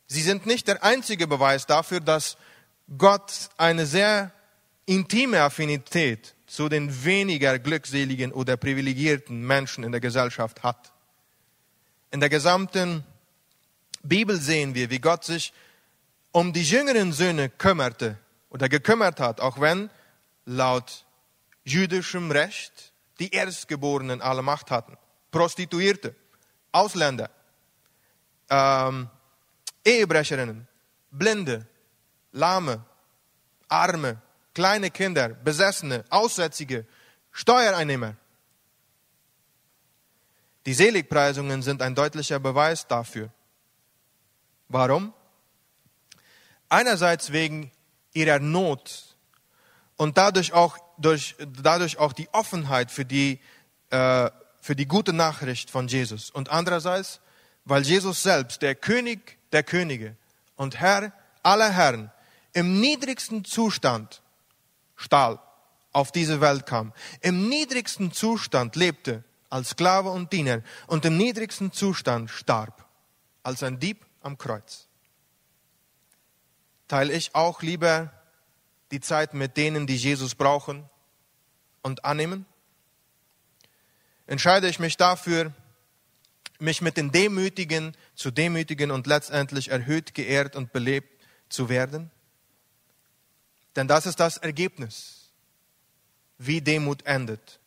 [0.06, 2.36] sie sind nicht der einzige Beweis dafür, dass
[2.98, 4.32] Gott eine sehr
[4.84, 10.92] intime Affinität zu den weniger glückseligen oder privilegierten Menschen in der Gesellschaft hat.
[12.10, 13.04] In der gesamten
[14.02, 15.52] Bibel sehen wir, wie Gott sich
[16.32, 18.18] um die jüngeren Söhne kümmerte
[18.50, 19.90] oder gekümmert hat, auch wenn
[20.44, 21.04] laut
[21.64, 24.96] jüdischem Recht die Erstgeborenen alle Macht hatten.
[25.30, 26.14] Prostituierte,
[26.72, 27.30] Ausländer,
[28.48, 29.08] ähm,
[29.84, 30.68] Ehebrecherinnen,
[31.10, 31.66] Blinde,
[32.32, 32.84] Lahme,
[33.68, 34.20] Arme,
[34.54, 36.86] kleine Kinder, Besessene, Aussätzige,
[37.32, 38.14] Steuereinnehmer.
[40.66, 43.30] Die Seligpreisungen sind ein deutlicher Beweis dafür.
[44.68, 45.14] Warum?
[46.68, 47.70] Einerseits wegen
[48.12, 49.16] ihrer Not
[49.96, 53.38] und dadurch auch, durch, dadurch auch die Offenheit für die,
[53.90, 54.28] äh,
[54.60, 56.30] für die gute Nachricht von Jesus.
[56.30, 57.20] Und andererseits,
[57.64, 60.16] weil Jesus selbst, der König der Könige
[60.56, 61.12] und Herr
[61.44, 62.10] aller Herren,
[62.52, 64.20] im niedrigsten Zustand
[64.96, 65.38] stahl,
[65.92, 71.72] auf diese Welt kam, im niedrigsten Zustand lebte als Sklave und Diener und im niedrigsten
[71.72, 72.86] Zustand starb,
[73.42, 74.88] als ein Dieb am Kreuz.
[76.88, 78.12] Teile ich auch lieber
[78.90, 80.88] die Zeit mit denen, die Jesus brauchen
[81.82, 82.46] und annehmen?
[84.26, 85.52] Entscheide ich mich dafür,
[86.58, 92.10] mich mit den Demütigen zu demütigen und letztendlich erhöht, geehrt und belebt zu werden?
[93.76, 95.30] Denn das ist das Ergebnis,
[96.38, 97.60] wie Demut endet.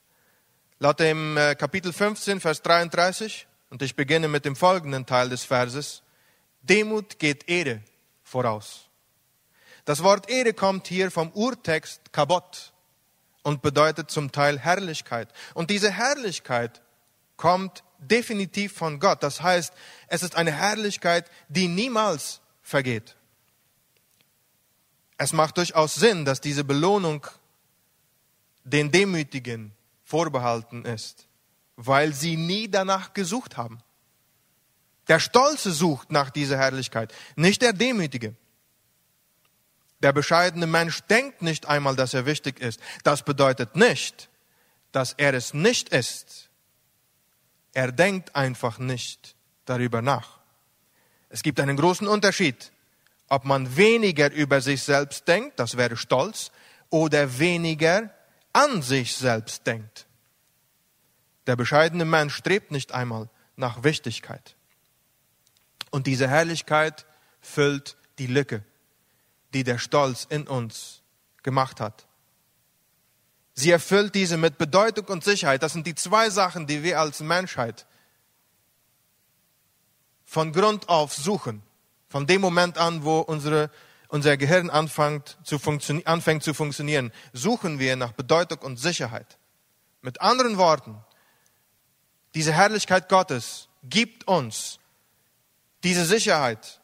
[0.81, 5.43] Laut dem äh, Kapitel 15, Vers 33, und ich beginne mit dem folgenden Teil des
[5.43, 6.03] Verses,
[6.61, 7.81] Demut geht Ehre
[8.23, 8.87] voraus.
[9.83, 12.71] Das Wort Ehre kommt hier vom Urtext Kabot
[13.43, 15.33] und bedeutet zum Teil Herrlichkeit.
[15.53, 16.81] Und diese Herrlichkeit
[17.35, 19.21] kommt definitiv von Gott.
[19.21, 19.73] Das heißt,
[20.07, 23.17] es ist eine Herrlichkeit, die niemals vergeht.
[25.17, 27.27] Es macht durchaus Sinn, dass diese Belohnung
[28.63, 29.73] den Demütigen
[30.09, 31.27] vorbehalten ist,
[31.75, 33.79] weil sie nie danach gesucht haben.
[35.07, 38.35] Der Stolze sucht nach dieser Herrlichkeit, nicht der Demütige.
[39.99, 42.79] Der bescheidene Mensch denkt nicht einmal, dass er wichtig ist.
[43.03, 44.29] Das bedeutet nicht,
[44.91, 46.49] dass er es nicht ist.
[47.73, 50.39] Er denkt einfach nicht darüber nach.
[51.29, 52.71] Es gibt einen großen Unterschied,
[53.27, 56.51] ob man weniger über sich selbst denkt, das wäre Stolz,
[56.89, 58.09] oder weniger
[58.53, 60.07] an sich selbst denkt.
[61.47, 64.55] Der bescheidene Mensch strebt nicht einmal nach Wichtigkeit.
[65.91, 67.05] Und diese Herrlichkeit
[67.41, 68.63] füllt die Lücke,
[69.53, 71.01] die der Stolz in uns
[71.43, 72.07] gemacht hat.
[73.53, 75.63] Sie erfüllt diese mit Bedeutung und Sicherheit.
[75.63, 77.85] Das sind die zwei Sachen, die wir als Menschheit
[80.23, 81.63] von Grund auf suchen.
[82.07, 83.69] Von dem Moment an, wo unsere,
[84.09, 85.57] unser Gehirn anfängt zu,
[86.05, 89.37] anfängt zu funktionieren, suchen wir nach Bedeutung und Sicherheit.
[90.01, 90.97] Mit anderen Worten,
[92.33, 94.79] diese Herrlichkeit Gottes gibt uns
[95.83, 96.81] diese Sicherheit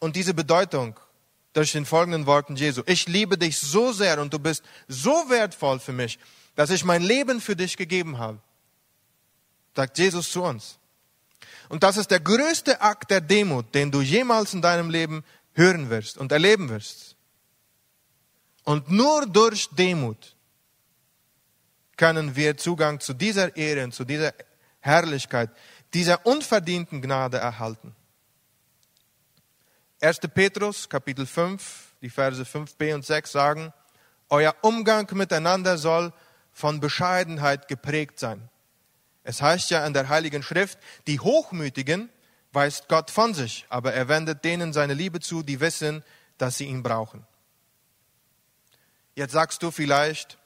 [0.00, 0.98] und diese Bedeutung
[1.52, 2.82] durch den folgenden Worten Jesu.
[2.86, 6.18] Ich liebe dich so sehr und du bist so wertvoll für mich,
[6.54, 8.38] dass ich mein Leben für dich gegeben habe,
[9.74, 10.78] sagt Jesus zu uns.
[11.68, 15.24] Und das ist der größte Akt der Demut, den du jemals in deinem Leben
[15.56, 17.16] hören wirst und erleben wirst.
[18.64, 20.36] Und nur durch Demut
[21.96, 24.34] können wir Zugang zu dieser Ehre und zu dieser
[24.80, 25.50] Herrlichkeit,
[25.94, 27.94] dieser unverdienten Gnade erhalten.
[30.00, 30.20] 1.
[30.34, 33.72] Petrus, Kapitel 5, die Verse 5b und 6 sagen,
[34.28, 36.12] euer Umgang miteinander soll
[36.52, 38.48] von Bescheidenheit geprägt sein.
[39.24, 42.10] Es heißt ja in der Heiligen Schrift, die Hochmütigen
[42.56, 46.02] weist Gott von sich, aber er wendet denen seine Liebe zu, die wissen,
[46.38, 47.24] dass sie ihn brauchen.
[49.14, 50.38] Jetzt sagst du vielleicht,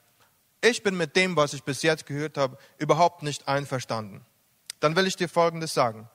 [0.60, 4.26] ich bin mit dem, was ich bis jetzt gehört habe, überhaupt nicht einverstanden.
[4.80, 6.10] Dann will ich dir Folgendes sagen.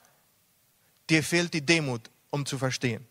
[1.08, 3.06] Dir fehlt die Demut, um zu verstehen.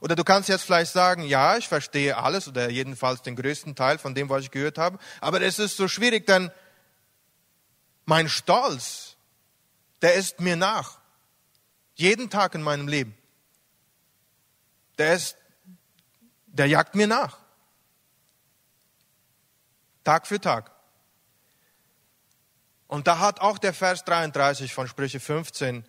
[0.00, 3.98] Oder du kannst jetzt vielleicht sagen, ja, ich verstehe alles oder jedenfalls den größten Teil
[3.98, 6.50] von dem, was ich gehört habe, aber es ist so schwierig, denn
[8.06, 9.05] mein Stolz,
[10.02, 10.98] der ist mir nach.
[11.94, 13.16] Jeden Tag in meinem Leben.
[14.98, 15.36] Der ist,
[16.46, 17.38] der jagt mir nach.
[20.04, 20.70] Tag für Tag.
[22.86, 25.84] Und da hat auch der Vers 33 von Sprüche 15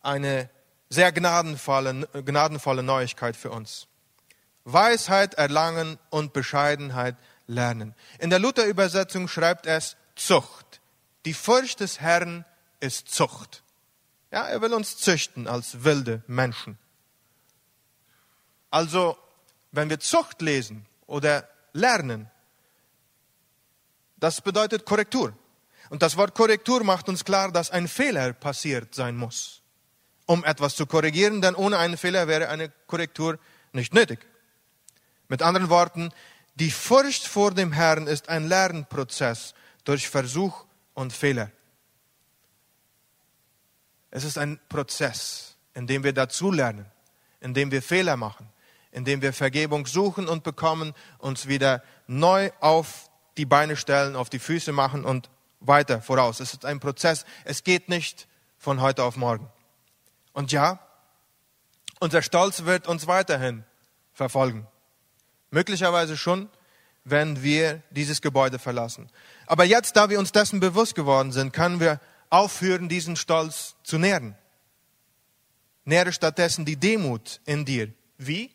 [0.00, 0.50] eine
[0.88, 3.86] sehr gnadenvolle, gnadenvolle Neuigkeit für uns.
[4.64, 7.94] Weisheit erlangen und Bescheidenheit lernen.
[8.18, 10.80] In der Luther-Übersetzung schreibt es Zucht.
[11.26, 12.44] Die Furcht des Herrn
[12.84, 13.62] ist Zucht.
[14.30, 16.78] Ja, er will uns züchten als wilde Menschen.
[18.70, 19.16] Also,
[19.72, 22.30] wenn wir Zucht lesen oder lernen,
[24.16, 25.36] das bedeutet Korrektur.
[25.88, 29.62] Und das Wort Korrektur macht uns klar, dass ein Fehler passiert sein muss,
[30.26, 33.38] um etwas zu korrigieren, denn ohne einen Fehler wäre eine Korrektur
[33.72, 34.26] nicht nötig.
[35.28, 36.12] Mit anderen Worten,
[36.54, 41.50] die Furcht vor dem Herrn ist ein Lernprozess durch Versuch und Fehler.
[44.14, 46.86] Es ist ein Prozess, in dem wir dazulernen,
[47.40, 48.48] in dem wir Fehler machen,
[48.92, 54.30] in dem wir Vergebung suchen und bekommen, uns wieder neu auf die Beine stellen, auf
[54.30, 56.38] die Füße machen und weiter voraus.
[56.38, 57.24] Es ist ein Prozess.
[57.44, 59.48] Es geht nicht von heute auf morgen.
[60.32, 60.78] Und ja,
[61.98, 63.64] unser Stolz wird uns weiterhin
[64.12, 64.68] verfolgen.
[65.50, 66.48] Möglicherweise schon,
[67.02, 69.10] wenn wir dieses Gebäude verlassen.
[69.48, 71.98] Aber jetzt, da wir uns dessen bewusst geworden sind, können wir
[72.34, 74.36] aufhören, diesen Stolz zu nähren.
[75.84, 77.92] Nähre stattdessen die Demut in dir.
[78.18, 78.50] Wie?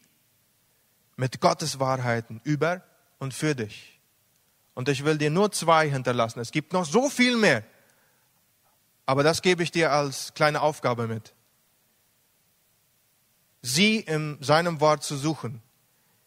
[1.15, 2.83] Mit Gottes Wahrheiten über
[3.19, 3.99] und für dich.
[4.73, 6.41] Und ich will dir nur zwei hinterlassen.
[6.41, 7.63] Es gibt noch so viel mehr.
[9.05, 11.33] Aber das gebe ich dir als kleine Aufgabe mit.
[13.61, 15.61] Sie in seinem Wort zu suchen,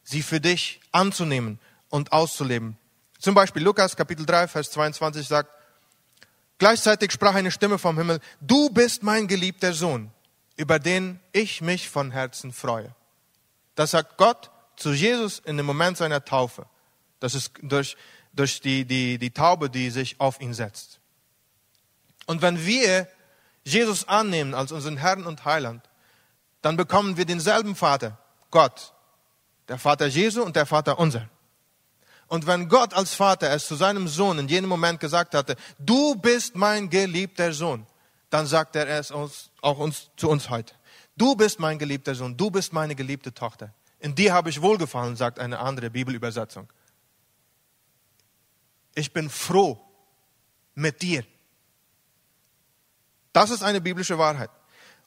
[0.05, 1.59] sie für dich anzunehmen
[1.91, 2.79] und auszuleben.
[3.19, 5.51] Zum Beispiel Lukas Kapitel 3, Vers 22 sagt,
[6.59, 10.11] gleichzeitig sprach eine Stimme vom Himmel, du bist mein geliebter Sohn,
[10.57, 12.95] über den ich mich von Herzen freue.
[13.75, 16.67] Das sagt Gott zu Jesus in dem Moment seiner Taufe.
[17.21, 17.97] Das ist durch
[18.33, 20.99] durch die, die, die Taube, die sich auf ihn setzt.
[22.27, 23.09] Und wenn wir
[23.65, 25.89] Jesus annehmen als unseren Herrn und Heiland,
[26.63, 28.19] dann bekommen wir denselben Vater,
[28.51, 28.93] Gott,
[29.69, 31.29] der Vater Jesu und der Vater unser.
[32.33, 36.15] Und wenn Gott als Vater es zu seinem Sohn in jenem Moment gesagt hatte, du
[36.15, 37.87] bist mein geliebter Sohn,
[38.31, 40.75] dann sagt er es uns, auch uns, zu uns heute.
[41.15, 43.75] Du bist mein geliebter Sohn, du bist meine geliebte Tochter.
[43.99, 46.73] In dir habe ich wohlgefallen, sagt eine andere Bibelübersetzung
[48.95, 49.81] ich bin froh
[50.75, 51.25] mit dir.
[53.33, 54.51] Das ist eine biblische Wahrheit.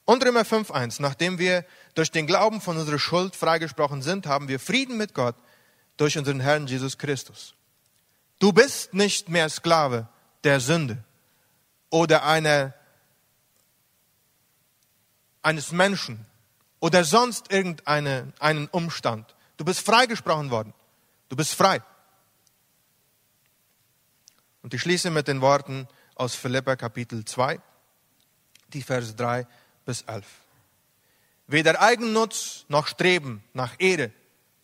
[0.04, 4.60] Und Römer 5.1, nachdem wir durch den Glauben von unserer Schuld freigesprochen sind, haben wir
[4.60, 5.36] Frieden mit Gott
[5.96, 7.54] durch unseren Herrn Jesus Christus.
[8.38, 10.08] Du bist nicht mehr Sklave
[10.44, 11.02] der Sünde
[11.90, 12.74] oder einer,
[15.42, 16.26] eines Menschen
[16.80, 19.34] oder sonst irgendeinen Umstand.
[19.56, 20.74] Du bist freigesprochen worden.
[21.28, 21.80] Du bist frei.
[24.62, 27.60] Und ich schließe mit den Worten aus Philippa Kapitel 2,
[28.72, 29.46] die Verse 3
[29.84, 30.26] bis 11.
[31.46, 34.10] Weder Eigennutz noch Streben nach Ehre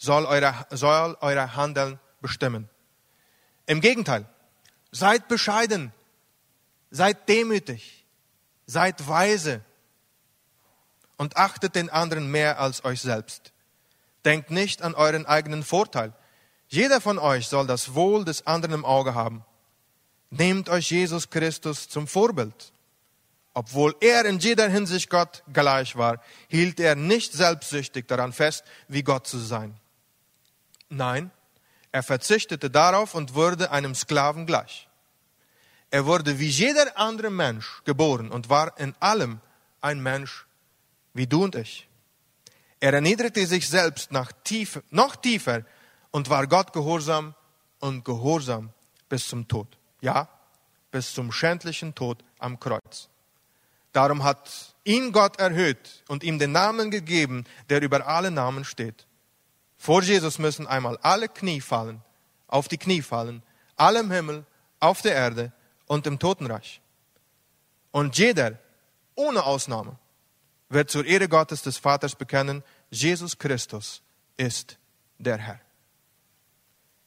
[0.03, 2.69] soll euer, soll euer Handeln bestimmen.
[3.67, 4.27] Im Gegenteil,
[4.91, 5.93] seid bescheiden,
[6.91, 8.05] seid demütig,
[8.67, 9.61] seid weise
[11.19, 13.53] und achtet den anderen mehr als euch selbst.
[14.25, 16.13] Denkt nicht an euren eigenen Vorteil.
[16.67, 19.45] Jeder von euch soll das Wohl des anderen im Auge haben.
[20.31, 22.73] Nehmt euch Jesus Christus zum Vorbild.
[23.55, 29.05] Obwohl er in jeder Hinsicht Gott gleich war, hielt er nicht selbstsüchtig daran fest, wie
[29.05, 29.79] Gott zu sein.
[30.93, 31.31] Nein,
[31.91, 34.89] er verzichtete darauf und wurde einem Sklaven gleich.
[35.91, 39.41] Er wurde wie jeder andere Mensch geboren und war in allem
[39.81, 40.47] ein Mensch
[41.15, 41.89] wie du und ich.
[42.79, 44.11] Er erniedrigte sich selbst
[44.45, 45.65] tief, noch tiefer
[46.11, 47.35] und war Gott gehorsam
[47.79, 48.71] und gehorsam
[49.09, 49.79] bis zum Tod.
[50.03, 50.29] Ja,
[50.91, 53.09] bis zum schändlichen Tod am Kreuz.
[53.93, 59.07] Darum hat ihn Gott erhöht und ihm den Namen gegeben, der über alle Namen steht.
[59.83, 62.03] Vor Jesus müssen einmal alle Knie fallen,
[62.47, 63.43] auf die Knie fallen,
[63.75, 64.47] alle im Himmel,
[64.79, 65.51] auf der Erde
[65.89, 66.81] und im Totenreich.
[67.91, 68.61] Und jeder,
[69.17, 69.99] ohne Ausnahme,
[70.69, 74.03] wird zur Ehre Gottes des Vaters bekennen, Jesus Christus
[74.37, 74.79] ist
[75.19, 75.61] der Herr.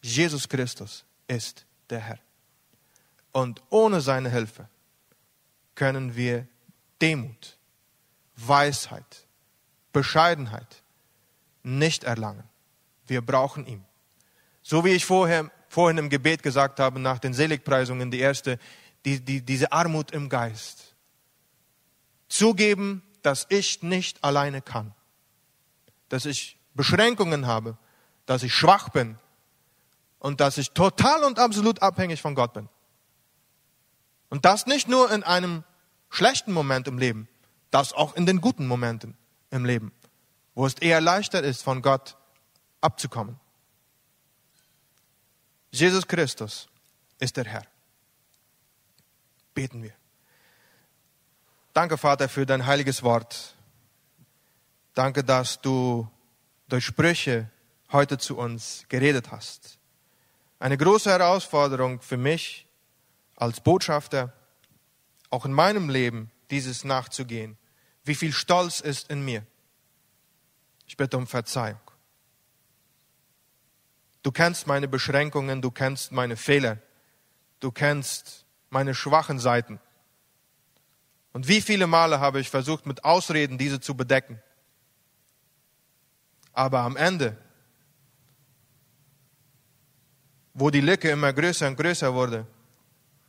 [0.01, 2.19] Jesus Christus ist der Herr.
[3.31, 4.67] Und ohne seine Hilfe
[5.75, 6.45] können wir
[7.01, 7.57] Demut,
[8.35, 9.27] Weisheit,
[9.93, 10.83] Bescheidenheit
[11.63, 12.43] nicht erlangen.
[13.07, 13.85] Wir brauchen ihn.
[14.61, 18.59] So wie ich vorher, vorhin im Gebet gesagt habe, nach den Seligpreisungen, die erste,
[19.05, 20.95] die, die, diese Armut im Geist.
[22.27, 24.93] Zugeben, dass ich nicht alleine kann.
[26.09, 27.77] Dass ich Beschränkungen habe,
[28.25, 29.17] dass ich schwach bin
[30.19, 32.69] und dass ich total und absolut abhängig von Gott bin.
[34.29, 35.63] Und das nicht nur in einem
[36.09, 37.27] schlechten Moment im Leben,
[37.71, 39.15] das auch in den guten Momenten
[39.51, 39.91] im Leben,
[40.55, 42.17] wo es eher leichter ist, von Gott
[42.85, 43.39] abzukommen.
[45.71, 46.69] Jesus Christus
[47.19, 47.65] ist der Herr.
[49.53, 49.93] Beten wir.
[51.73, 53.55] Danke, Vater, für dein heiliges Wort.
[54.93, 56.07] Danke, dass du
[56.69, 57.49] durch Sprüche
[57.91, 59.77] heute zu uns geredet hast.
[60.59, 62.67] Eine große Herausforderung für mich
[63.35, 64.31] als Botschafter,
[65.29, 67.57] auch in meinem Leben, dieses nachzugehen.
[68.03, 69.45] Wie viel Stolz ist in mir.
[70.87, 71.79] Ich bitte um Verzeihung.
[74.25, 76.79] Du kennst meine Beschränkungen, du kennst meine Fehler,
[77.59, 79.79] du kennst meine schwachen Seiten.
[81.31, 84.41] Und wie viele Male habe ich versucht, mit Ausreden diese zu bedecken.
[86.53, 87.37] Aber am Ende
[90.55, 92.47] wo die Lücke immer größer und größer wurde,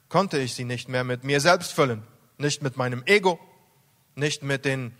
[0.08, 2.04] konnte ich sie nicht mehr mit mir selbst füllen,
[2.38, 3.38] nicht mit meinem Ego,
[4.14, 4.96] nicht mit den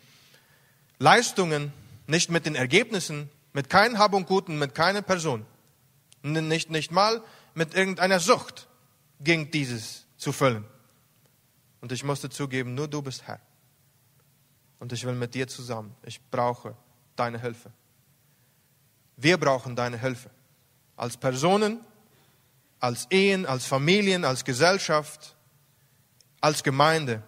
[0.99, 1.73] Leistungen,
[2.07, 5.47] nicht mit den Ergebnissen, mit keinem Hab und Guten, mit keiner Person,
[6.33, 7.23] nicht, nicht mal
[7.55, 8.69] mit irgendeiner Sucht
[9.21, 10.65] ging dieses zu füllen.
[11.81, 13.41] Und ich musste zugeben, nur du bist Herr.
[14.79, 15.95] Und ich will mit dir zusammen.
[16.03, 16.77] Ich brauche
[17.17, 17.71] deine Hilfe.
[19.17, 20.31] Wir brauchen deine Hilfe.
[20.97, 21.81] Als Personen,
[22.81, 25.37] als Ehen, als Familien, als Gesellschaft,
[26.41, 27.23] als Gemeinde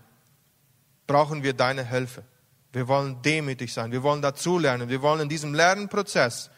[1.07, 2.24] brauchen wir deine Hilfe.
[2.72, 6.51] Wir wollen demütig sein, wir wollen dazulernen, wir wollen in diesem Lernprozess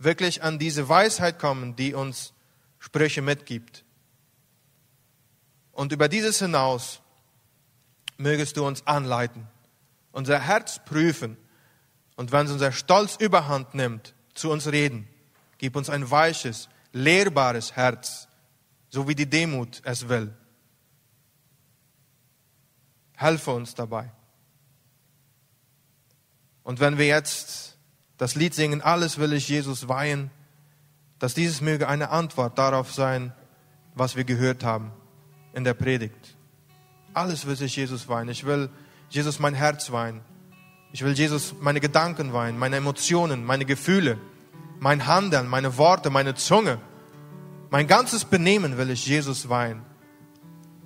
[0.00, 2.32] wirklich an diese Weisheit kommen, die uns
[2.78, 3.84] Sprüche mitgibt.
[5.72, 7.00] Und über dieses hinaus
[8.16, 9.46] mögest du uns anleiten,
[10.10, 11.36] unser Herz prüfen
[12.16, 15.06] und wenn unser Stolz überhand nimmt, zu uns reden.
[15.58, 18.28] Gib uns ein weiches, lehrbares Herz,
[18.88, 20.34] so wie die Demut es will.
[23.14, 24.10] Helfe uns dabei.
[26.62, 27.76] Und wenn wir jetzt
[28.20, 30.30] das Lied singen, alles will ich Jesus weihen,
[31.18, 33.32] dass dieses möge eine Antwort darauf sein,
[33.94, 34.92] was wir gehört haben
[35.54, 36.36] in der Predigt.
[37.14, 38.28] Alles will ich Jesus weihen.
[38.28, 38.68] Ich will
[39.08, 40.20] Jesus mein Herz weihen.
[40.92, 44.18] Ich will Jesus meine Gedanken weihen, meine Emotionen, meine Gefühle,
[44.80, 46.78] mein Handeln, meine Worte, meine Zunge.
[47.70, 49.80] Mein ganzes Benehmen will ich Jesus weihen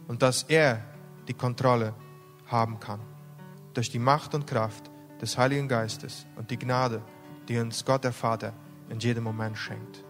[0.06, 0.84] und dass er
[1.26, 1.96] die Kontrolle
[2.46, 3.00] haben kann.
[3.72, 4.88] Durch die Macht und Kraft
[5.20, 7.02] des Heiligen Geistes und die Gnade,
[7.48, 8.52] die uns Gott der Vater
[8.88, 10.03] in jedem Moment schenkt.